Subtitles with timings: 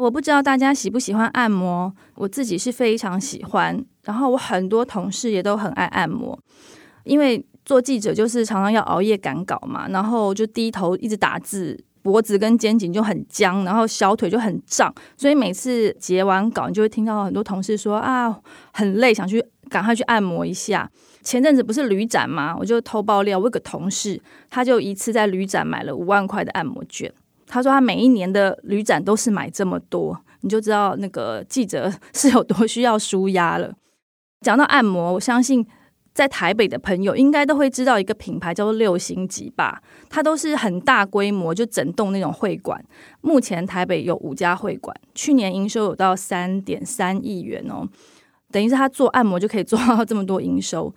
[0.00, 3.84] 我不知道大家喜不喜欢按摩，我自己是非常喜欢。
[4.04, 6.38] 然后我很多同事也都很爱按摩，
[7.04, 18.34] 因为做记者就是常常要熬夜赶稿嘛，然后就低头一直打字，脖子跟肩颈就很僵，然后小腿就很胀，所以每次结完稿，你就会听到很多同事说啊
[18.72, 20.90] 很累，想去赶快去按摩一下。
[21.22, 27.12] 前阵子不是旅展嘛，我就偷爆料，我有个同事他就一次在旅展买了五万块的按摩券。
[27.50, 33.74] 他说他每一年的旅展都是买这么多，你就知道那个记者是有多需要舒压了。
[34.40, 35.66] 讲到按摩，我相信
[36.14, 42.82] 在台北的朋友应该都会知道一个品牌叫做六星级吧，它都是很大规模，就整栋那种会馆。
[43.20, 47.86] 目前台北有五家会馆，去年营收有到三点三亿元哦，
[48.52, 50.94] 等于是他做按摩就可以做到这么多营收。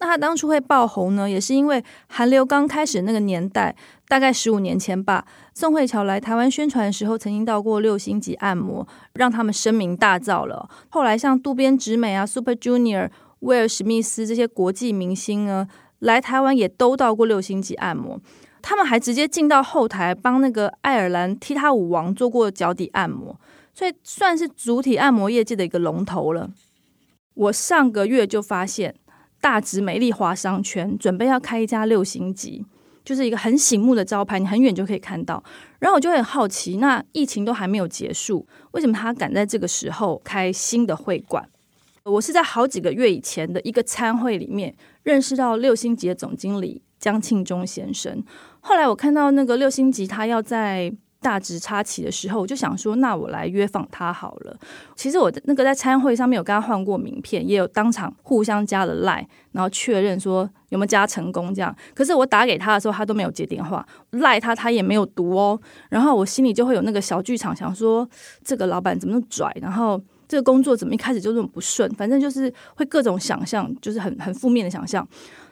[0.00, 3.74] 那他当初会爆红呢，也是因为韩流刚开始那个年代，
[4.08, 5.24] 大概十五年前吧。
[5.54, 10.68] 宋慧乔来台湾宣传的时候，曾经到过六星级按摩，让他们声名大噪了。
[10.88, 13.08] 后来像渡边直美啊、Super Junior、
[13.40, 15.68] 威尔史密斯这些国际明星呢，
[16.00, 18.20] 来台湾也都到过六星级按摩。
[18.60, 23.38] 他们还直接进到后台帮那个爱尔兰踢踏舞王做过脚底按摩，
[23.72, 26.50] 所以算是主体按摩业界的一个龙头了。
[27.34, 28.96] 我上个月就发现。
[29.44, 32.64] 大直美丽华商圈准备要开一家六星级，
[33.04, 35.44] 就是一个很醒目的招牌，你很远就可以看到。
[35.80, 41.46] 然后我就很好奇，那疫情都还没有结束，为什么他敢在这个时候开新的会馆？
[42.04, 48.24] 我是在好几个月以前的一个参会里面认识到六星级的总经理江庆忠先生。
[48.60, 50.90] 后来我看到那个六星级，他要在。
[51.24, 54.54] 大直插旗的时候，我就想说，那我来约访他好了。
[54.94, 61.74] 其实我那个在参会上面有跟他换过名片，也有当场互相加了赖，然后确认说有没有加成功这样。
[61.94, 65.58] 可是我打给他的时候，他都没有接电话，赖他他也没有读哦。
[65.88, 68.06] 然后我心里就会有那个小剧场，想说
[68.44, 69.98] 这个老板怎么那么拽，然后
[70.28, 75.08] 这个工作怎么一开始就这么不顺，反正就是会各种想象，就是很很负面的想象。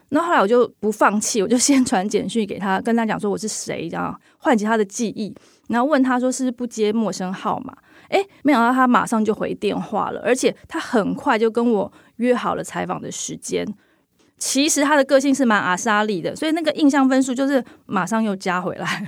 [0.09, 5.33] 那后来我就不放弃，我就先传简讯给他，跟他讲说我是谁，这样唤起他的记忆。
[5.67, 7.73] 然后问他说是不接陌生号码？
[8.09, 13.65] 诶，没想到他马上就回电话了，而且他很快就跟我约好了采访的时间。
[14.37, 19.07] 其实他的个性是蛮阿莎利的，所以那个印象分数就是马上又加回来了。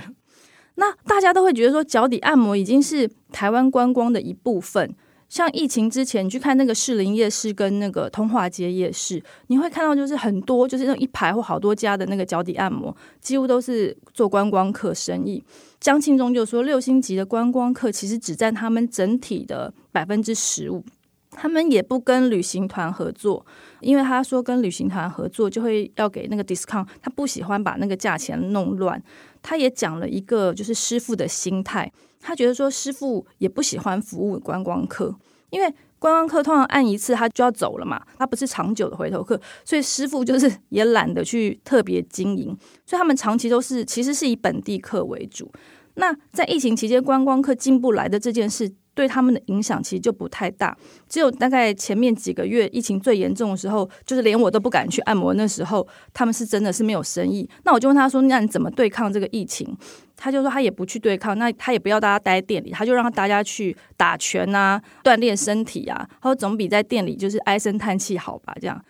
[0.76, 4.94] 那大家都会觉得说脚底按摩已经是台湾观光的一部分。
[5.28, 15.42] 像疫情之前，你去看那个士林夜市跟那个通化街夜市，你会看到就是很多就是那一排或好多家的那个脚底按摩，几乎都是做观光客生意。
[15.80, 20.84] 江庆忠就说，六星级的观光客其实只占他们整体的百分之十五，
[21.32, 23.44] 他们也不跟旅行团合作，
[23.80, 29.02] 因为他说跟旅行团合作就会要给那个 discount，他不喜欢把那个价钱弄乱。
[29.42, 31.92] 他也讲了一个就是师傅的心态。
[32.20, 35.14] 他觉得说师傅也不喜欢服务观光客，
[35.50, 45.50] 因为观光客通常按一次他就要走了嘛，他不是长久的回头客，所以师傅就是 也懒得去特别经营，所以他们长期都是其实是以本地客为主。
[45.94, 48.74] 那在疫情期间观光客进不来的这件事。
[48.96, 50.74] 对他们的影响其实就不太大，
[51.06, 55.34] 只有大概前面几个月疫情最严重的时候，就是连我都不敢去按摩。
[55.34, 57.46] 那时候他们是真的是没有生意。
[57.64, 59.76] 那我就问他说：“那你怎么对抗这个疫情？”
[60.16, 66.08] 他就说他也不去对抗，那他也不要大家待在店里，他就让大家去打拳啊，锻炼身体啊。
[66.22, 68.56] 他说总比在店里就是唉声叹气好吧？
[68.58, 68.82] 这样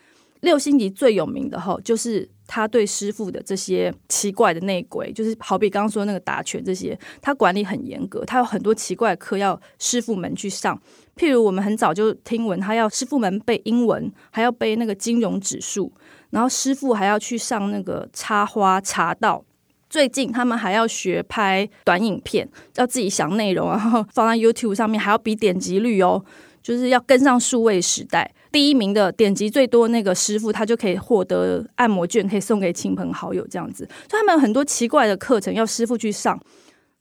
[0.43, 2.31] 六星级最有名的哈就是。
[2.47, 10.81] 他对师傅的这些奇怪的内鬼，就是好比刚刚说那个打拳这些，他管理很严格，他有很多奇怪的课要师傅们去上。
[11.17, 15.93] 譬如我们很早就听闻，他要师傅们背英文，还要背那个金融指数，
[16.31, 19.45] 然后师傅还要去上那个插花茶道。
[19.89, 26.22] 最近他们还要学拍短影片，要自己想内容，然后放在 YouTube 上面，还要比点击率哦，
[26.66, 28.28] 就是要跟上数位时代。
[28.51, 33.89] 第一名的点击最多那个师傅，他就可以获得按摩券，可以送给亲朋好友这样子。
[34.10, 36.36] 所以他们有很多奇怪的课程要师傅去上。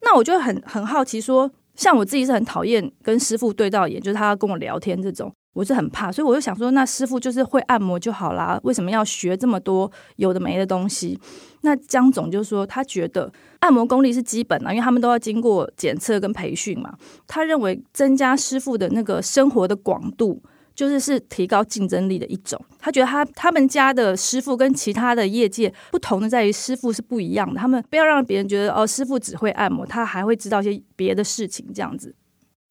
[0.02, 6.12] 那我就很很好奇，说像我自己是很讨厌跟师傅对到眼，就是他要跟我聊天这种，我是很怕。
[6.12, 11.20] 所以我就想说，那师傅就是会按摩就好啦，为什么要学这么多有的没的东西？
[11.62, 13.32] 那江总就说，他觉得
[13.62, 16.94] 按摩功力是基本的，因为他们都要经过检测跟培训嘛。
[17.26, 20.44] 他认为增加师傅的那个生活的广度。
[20.76, 22.60] 就是是提高竞争力的一种。
[22.80, 32.14] 他觉得他他们家的师傅跟其他的业界不同的在于师傅是不一样的，他们不要让别人觉得哦，师傅只会按摩，他还会知道一些别的事情这样子。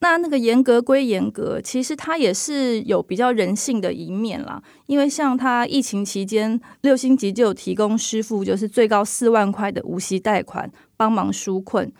[0.01, 4.63] 那那个严格归严格，其实它也是有比较人性的一面啦。
[4.87, 11.91] 因为像他疫情期间，六星级就有提供师傅就是最高四万块的无息贷款，帮忙纾困。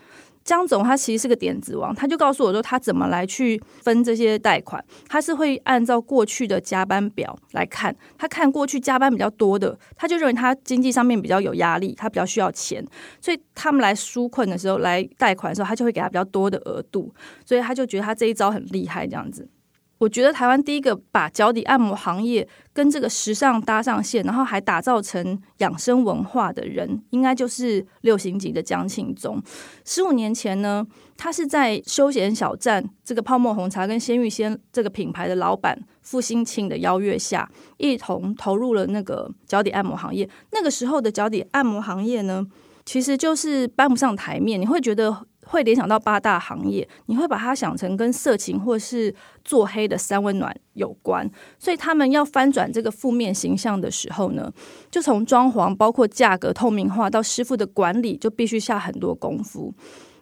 [0.45, 12.85] 江总他其实是个点子王，他就告诉我说他怎么来去分这些贷款，他是会按照过去的加班表来看，他看过去加班比较多的，他就认为他经济上面比较有压力，他比较需要钱，
[13.19, 17.11] 所以他们来纾困的时候来贷款的时候，他就会给他比较多的额度，
[17.43, 19.49] 所以他就觉得他这一招很厉害，这样子。
[19.97, 29.41] 我觉得台湾第一个把脚底按摩行业跟这个时尚搭上线，然后还打造成养生文化的人，应该就是六星级的江庆宗。
[29.85, 40.29] 十五年前呢，他是在休闲小站这个泡沫红茶跟鲜芋仙这个品牌的老板傅新庆的邀约下，一同投入了那个脚底按摩行业。
[40.51, 42.45] 那个时候的脚底按摩行业呢，
[42.83, 45.25] 其实就是搬不上台面，你会觉得。
[45.45, 49.13] 会联想到八大行业，你会把它想成跟色情或是
[49.43, 54.51] 做黑的三温暖有关，所以他们要翻转这个负面形象的时候呢，
[54.91, 59.73] 就从装潢、包括价格透明化到师傅的管理，就必须下很多功夫。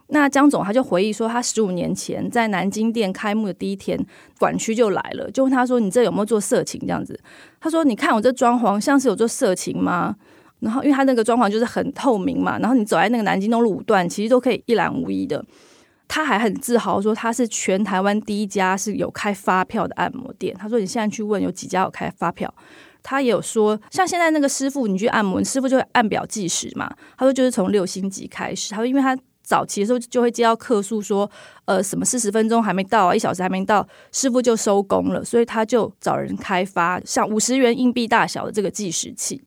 [0.08, 3.98] 那江总他就回忆说，他十五年前在南京店开幕的第一天，
[4.38, 7.20] 管区就来了，就问他说：“你这有没有做色情？”这样子，
[7.60, 10.18] 他说：“你看我这装潢像是有做色情吗？”
[10.64, 15.44] 然后，因为他那个装潢就是很透明嘛，然后你走在那个南京东路五段，其实都可以一览无遗的。
[16.08, 20.56] 他还很自豪说，他是全台湾第一家是有开发票的按摩店。
[20.58, 22.54] 他说，你现在去问有几家有开发票。
[23.02, 26.90] 他也有说，像现在那个师傅，你去按摩，师傅就会按表计时嘛。
[27.18, 28.72] 他说，就是从六星级开始。
[28.72, 31.30] 他说，因为他早期的时候就会接到客诉说，
[31.66, 39.42] 呃，什么四十分钟还没到啊，一小时还没到，师傅就收工了，所以他就找人开发像五十元硬币大小的这个计时器。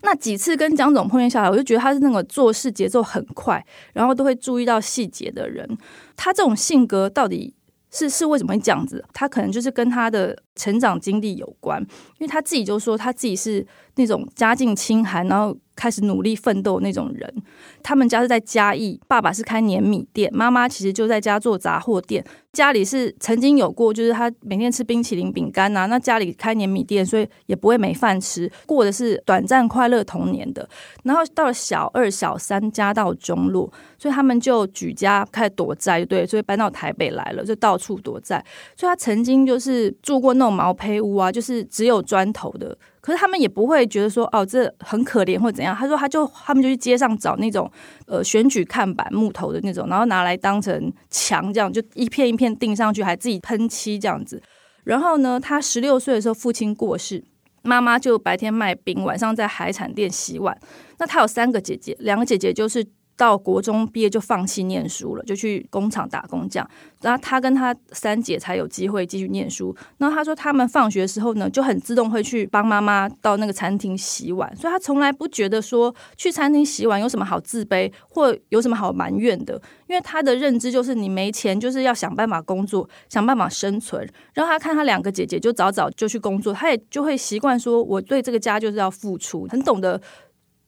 [0.00, 5.68] 那几次跟江总碰面下来，我就觉得他是那个做事节奏很快，然后都会注意到细节的人。
[6.16, 7.54] 他这种性格到底
[7.90, 9.04] 是是为什么会这样子？
[9.12, 13.66] 他可能就是跟他的成长经历有关，因为他自己就说他自己是
[13.96, 15.56] 那种家境清寒，然后。
[15.74, 17.34] 开始努力奋斗那种人，
[17.82, 22.22] 他们家是在嘉义，爸爸是开碾米店，妈妈其实就在家做杂货店。
[22.52, 30.68] 家里是曾经有过，就是他每天吃冰淇淋饼干呐，那家里开碾米店，所以也不会没饭吃，过的是短暂快乐童年的。
[31.04, 38.44] 然后到了小二、小三，家到中落，所以他们就举家开始躲债，对，所以搬到台北来了，就到处躲债。
[38.76, 42.76] 所以他曾经就是住过那种毛坯屋啊，就是只有砖头的。
[43.00, 45.74] 可是他们也不会觉得说哦，这很可怜或怎样。
[45.74, 47.68] 他说，他就他们就去街上找那种
[48.12, 54.40] 呃选举看板木头的那种，然后拿来当成墙，这样就一片一片钉上去，还自己喷漆这样子。
[54.84, 57.24] 然后呢，他十六岁的时候父亲过世，
[57.62, 60.56] 妈妈就白天卖冰，晚上在海产店洗碗。
[60.98, 62.86] 那他有三个姐姐，两个姐姐就是。
[63.16, 66.68] 到国中毕业就放弃念书了，就去工厂打工这样。
[67.00, 69.74] 然后他跟他三姐才有机会继续念书。
[69.98, 79.54] 然后他说，他们放学的时候呢，就很自动会去帮妈妈到那个餐厅洗碗，所以他从来不觉得说去餐厅洗碗有什么好自卑或有什么好埋怨的，
[79.88, 84.08] 因为他的认知就是你没钱就是要想办法工作，想办法生存。
[84.32, 90.00] 然后他看他两个姐姐就早早就去工作，他也就会习惯说，我对这个家就是要付出，很懂得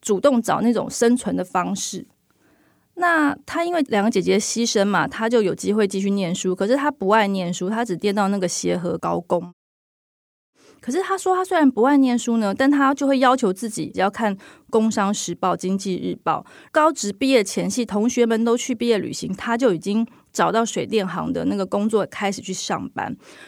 [0.01, 2.05] 主动找那种生存的方式。
[2.95, 6.55] 那他因为两个姐姐牺牲嘛，他就有机会继续念书。
[6.55, 9.53] 可是他不爱念书，他只念到那个协和高工。
[10.79, 14.35] 可是他说，他虽然不爱念书呢，但他就会要求自己要看
[14.69, 16.45] 《工商时报》《经济日报》。
[16.71, 23.05] 高职毕业前夕，同学们都去毕业旅行，他就已经找到水电行的那个工作，开始去上班。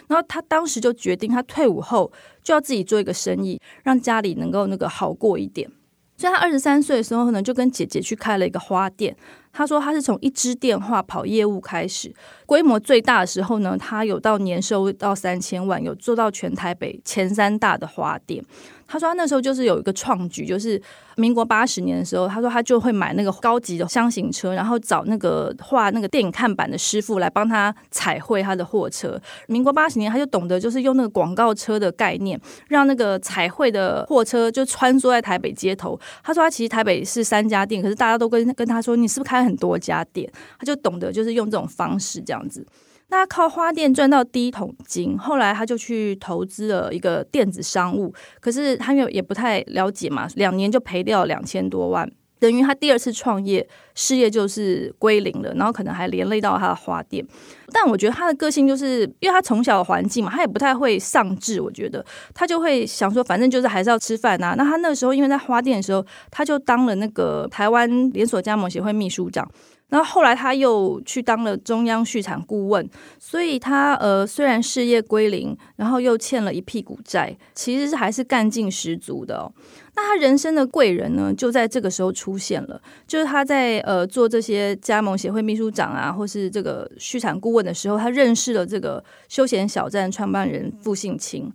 [0.08, 2.12] 然后他当时就决定，他退伍后
[2.42, 5.72] 就要自己做一个生意，让家里能够那个好过一点。
[6.17, 9.15] 所以他二十三岁的时候呢，就跟姐姐去开了一个花店。
[9.51, 12.13] 他说他是从一支电话跑业务开始，
[12.46, 18.44] 规模最大的时候呢，他有到年收到三千万，有做到全台北前三大的花店。
[18.89, 20.82] 他说他那时候就是有一个创举，就是
[21.18, 29.20] 民国八十年的时候，他说他就会买那个高级的箱型车，然后找那个画那个电影看板的师傅来帮他彩绘他的货车。
[29.48, 32.39] 民国八十年，他就懂得就是用那个广告车的概念，
[32.70, 36.00] 让那个彩绘的货车就穿梭在台北街头。
[36.24, 40.30] 他说他其实台北是三家店，可是大家都跟跟他说你是不是开很多家店？
[40.60, 42.66] 他就懂得就是用这种方式这样子。
[43.10, 57.25] 那靠花店赚到第一桶金，后来他就去投资了一个电子商务，可是他又也不太了解嘛，两年就赔掉两千多万，等于他第二次创业事业就是归零了，然后可能还连累到他的花店。
[57.72, 61.60] 但我觉得他的个性就是，因为他从小的环境嘛，他也不太会上智。
[61.60, 64.56] 我觉得他就会想说，反正就是还是要吃饭呐。
[64.58, 69.50] 那他那时候因为在花店的时候，他就当了那个台湾连锁加盟协会秘书长。
[69.89, 79.51] 然后后来他又去当了中央畜产顾问，所以他呃虽然事业归零，然后又欠了一屁股债，其实是还是干劲十足的。
[79.96, 91.51] 那他人生的贵人呢，就在这个时候出现了，就是他在呃做这些加盟协会秘书长啊，或是这个畜产顾问的时候，他认识了这个休闲小站创办人傅信清。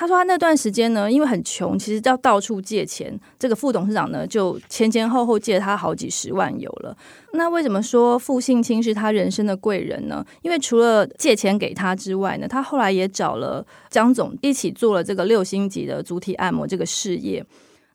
[0.00, 3.20] 他说他那段时间呢，因为很穷，其实要到处借钱。
[3.38, 6.96] 这个副董事长呢，就前前后后借他好几十万有了。
[7.34, 10.24] 那为什么说傅信清是他人生的贵人呢？
[10.40, 17.44] 因为除了借钱给他之外呢，他后来也找了江总一起做了这个六星级的主体按摩这个事业。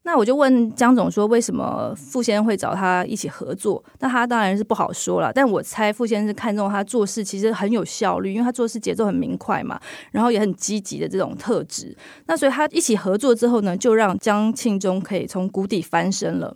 [0.07, 3.83] 那我就问江总说，为什么傅先生会找他一起合作？
[3.99, 5.33] 那他当然是不好说了。
[5.33, 9.79] 但我猜傅先生是看中他做事其实很有效率，因为他做事节奏很明快嘛，
[10.11, 11.97] 然后也很积极的这种特质。
[12.27, 16.55] 那所以他一起合作之后呢，就让江庆忠可以从谷底翻身了。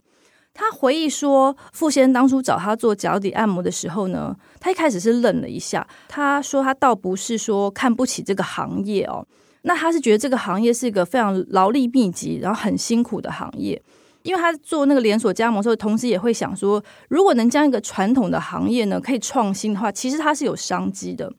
[0.54, 5.88] 他回忆说，傅先生当初找他做脚底按摩的时候呢，他一开始是愣了一下。
[6.08, 9.26] 他说他倒不是说看不起这个行业哦。
[9.64, 13.82] 那他是觉得这个行业是一个非常劳力密集，然后很辛苦的行业，
[14.24, 21.32] 因为他做那个连锁加盟的时候，同时也会想说，如果能将一个传统的行业呢可以创新的话，其实它是有商机的。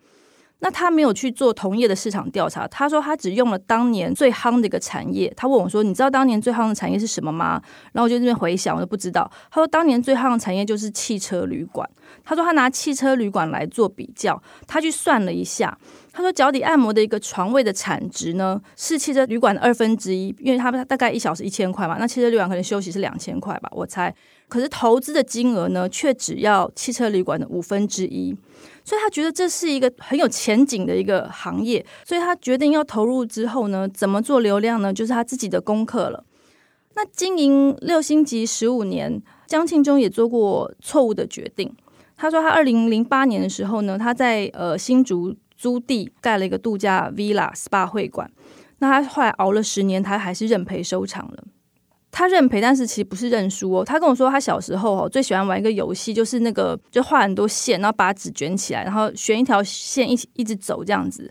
[0.62, 5.32] 那他没有去做同业的市场调查，他说他只用了当年最夯的一个产业。
[5.34, 7.52] 他问我说：“你知道当年最夯的产业是什么吗？”
[7.92, 9.30] 然后我就这边回想，我都不知道。
[9.50, 11.88] 他说当年最夯的产业就是汽车旅馆。
[12.24, 15.76] 他说他拿汽车旅馆来做比较，他去算了一下。
[16.12, 24.12] 他说：“脚底按摩的一个床位的产值呢，是汽车旅馆的二分之一，因为他们大概一小时一千块嘛，那汽车旅馆可能休息是两千块吧，我猜。
[24.48, 28.36] 可是投资的金额呢，却只要汽车旅馆的五分之一，
[28.84, 34.92] 所以他觉得这是一个很有前景的一个行业，所以他决定要投入之后呢，怎么做流量呢？
[34.92, 36.24] 就是他自己的功课了。
[36.96, 41.72] 那经营六星级十五年，江庆忠也做过错误的决定。
[42.20, 48.30] 他说，他二零零八年的时候呢，他在呃新竹。”租地盖了一个度假 villa SPA 会馆，
[48.78, 51.44] 那他后来熬了十年，他还是认赔收场了。
[52.10, 53.84] 他认赔，但是其实不是认输哦。
[53.84, 61.30] 他跟我说，他小时候哦最喜欢玩一个游戏，就是那个就画很多线，然后把纸卷起来，然后选一条线一起一直走这样子。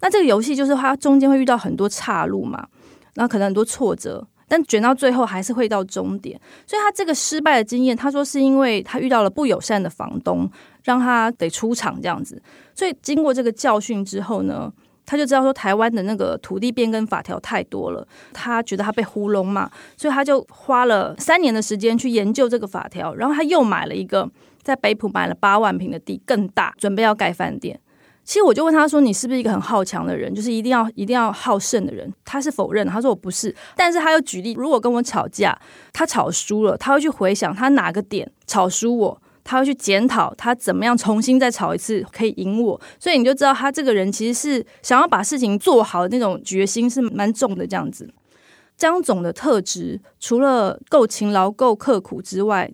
[0.00, 2.66] 那这个游戏就是他中间会遇到很多岔路嘛，
[3.12, 4.26] 然后可能很多挫折。
[4.48, 10.48] 但卷到最后还是会到终点，所以他这个失败的经验，他说是因为他遇到了不友善的房东，
[10.84, 12.40] 让他得出场这样子。
[12.74, 14.72] 所以经过这个教训之后呢，
[15.04, 24.30] 他就知道说台湾的那个土地变更法条太多了，他觉得他被糊弄嘛，所以他就花了三年的时间去研究这个法条，然后他又买了一个
[24.62, 27.80] 在北浦买了八万平的地，更大，准备要盖饭店。
[28.26, 30.34] 其实我就问他说：“你是不是一个很好强的人？
[30.34, 35.56] 就是一定要一定要好胜的人？”他是否认，他说：“我不是。”但是他又举例，如果跟我吵架，
[35.92, 42.80] 他吵输了，他会去回想他哪个点吵输我，他会去检讨他怎么样重新再吵一次可以赢我。
[42.98, 47.64] 所以你就知道他这个人其实是想要把事情做好的那种决心是蛮重的。
[47.64, 48.12] 这样子，
[48.76, 52.68] 江总的特质除了够勤劳、够刻苦之外，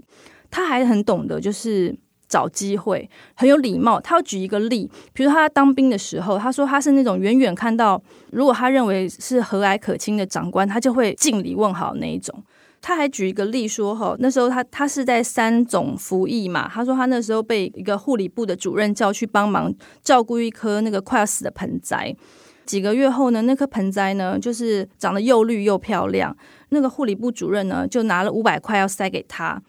[0.51, 1.95] 他还很懂得就是。
[2.33, 4.01] 找机会很有礼貌。
[4.01, 12.43] 他要举一个例，比如他当兵的时候，他说他是那种远远看到，如果他认为是和蔼可亲的长官，他就会敬礼问好那一种。
[12.81, 19.73] 他还举一个例说，哈，那时候他他是在三总服役嘛，他说他那时候被一个护理部的主任叫去帮忙
[20.03, 22.17] 照顾一棵那个快要死的盆栽。
[22.65, 26.35] 几个月后呢，那棵盆栽呢，就是长得又绿又漂亮。
[26.71, 29.61] 那个护理部主任呢，就拿了五百块要塞给他。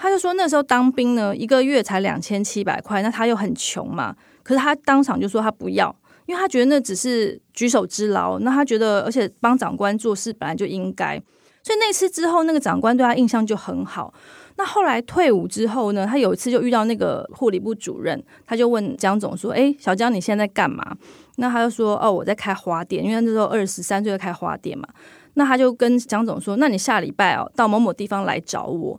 [0.00, 4.16] 他就说那时候当兵呢，一个月才两千七百块，那他又很穷嘛。
[4.42, 8.38] 可是他当场就说他不要，因为他觉得那只是举手之劳。
[8.38, 11.22] 那他觉得，而且帮长官做事本来就应该。
[11.62, 14.14] 所以那次之后，那个长官对他印象就很好。
[14.56, 20.96] 那后来退伍之后呢，他有一次就遇到那个护理部主任，他就问江总说：“哎，小江你现在在干嘛？”
[21.36, 24.88] 那他就说：“哦，我在开花店，因为那时候二十三岁开花店嘛。”
[25.34, 28.98] 那他就跟江总说：“那你下礼拜哦，到某某地方来找我。”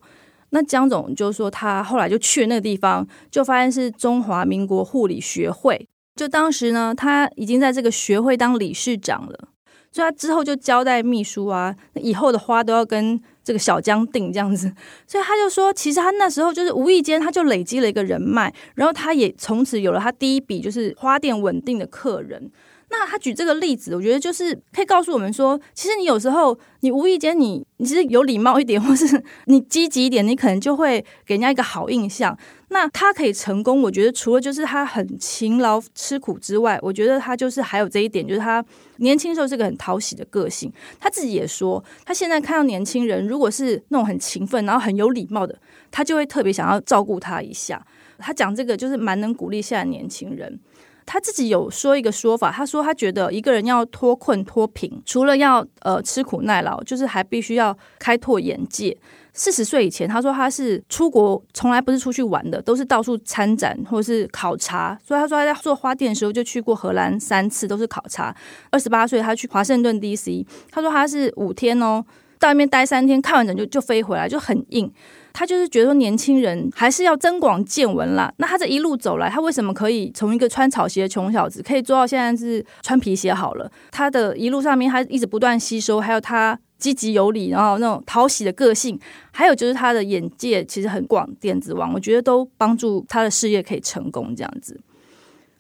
[0.52, 5.88] 那江总就说，他后来就去那个地方，就发现是中华民国护理学会。
[6.16, 9.48] 就当时呢，他已经在这个学会当理事长了，
[9.92, 14.72] 所以他之后就交代秘书啊，以后的花都要跟这个小江订这样子。
[15.08, 22.52] 所以他就说，其实他那时候就是无意间他就累积了一个人脉，然后他也从此有了他第一笔就是花店稳定的客人。
[22.92, 32.38] 那他举这个例子，我觉得就是可以告诉我们说，其实你有时候你无意间你你是有礼貌一点，或是你积极一点，你可能就会给人家一个好印象。
[32.68, 38.64] 那他可以成功，我觉得除了就是他很勤劳吃苦之外，我觉得他就是还有这一点，就是他
[38.98, 40.72] 年轻时候是个很讨喜的个性。
[41.00, 45.58] 他自己也说，他现在看到年轻人如果是那种很勤奋，然后很有礼貌的，
[45.90, 47.86] 他就会特别想要照顾他一下。
[48.18, 50.60] 他讲这个就是蛮能鼓励现在年轻人。
[51.06, 58.98] 他自己有说一个说法，他说他觉得一个人要脱困脱贫，除了要呃吃苦耐劳，就是还必须要开拓眼界。
[59.34, 64.98] 四十岁以前，他说他是出国，从来不是出去玩的，都是到处参展或者是考察。
[65.02, 68.36] 所以他说他在做花店的时候就去过荷兰三次，都是考察。
[68.72, 72.04] 二十八岁他去华盛顿 D.C.，他说他是五天哦，
[72.40, 74.92] 到那边待三天，看完整就就飞回来，就很硬。
[75.34, 78.34] 他就是觉得说年轻人还是要增广见闻啦。
[78.38, 83.72] 那他这一路走来，他为什么可以从一个穿草鞋的穷小子，可以做到现在是穿皮鞋好了？
[83.92, 89.00] 他的一路上面，他一直不断吸收，还有他积极有礼，然后那种讨喜的个性，
[89.32, 94.80] 还有就是他的眼界其实很广，电子王，我觉得都帮助他的事业可以成功这样子。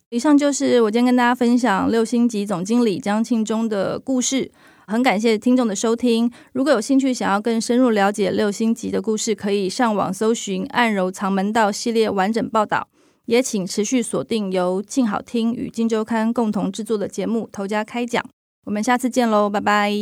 [0.09, 4.51] 以上就是我今天跟大家分享六星级总经理江庆忠的故事。
[4.91, 6.29] 很感谢听众的收听。
[6.51, 12.89] 如果有兴趣想要更深入了解六星级的故事，可以上网搜寻《暗柔藏门道》系列完整报道。
[13.25, 18.21] 也请持续锁定由静好听与金周刊共同制作的节目《头家开讲》。
[18.65, 19.93] 我们下次见喽，拜拜。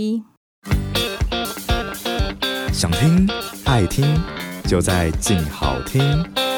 [2.73, 3.29] 想听
[3.65, 4.05] 爱听，
[4.67, 6.48] 就在静好听。